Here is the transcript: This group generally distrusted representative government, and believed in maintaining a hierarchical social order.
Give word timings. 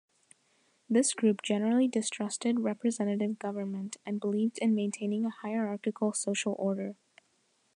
This 0.89 1.13
group 1.13 1.43
generally 1.43 1.87
distrusted 1.87 2.61
representative 2.61 3.37
government, 3.37 3.97
and 4.03 4.19
believed 4.19 4.57
in 4.57 4.73
maintaining 4.73 5.25
a 5.25 5.29
hierarchical 5.29 6.11
social 6.11 6.55
order. 6.57 6.95